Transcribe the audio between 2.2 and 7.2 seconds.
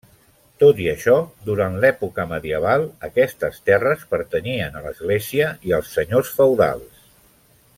medieval, aquestes terres pertanyien a l'Església i als senyors feudals.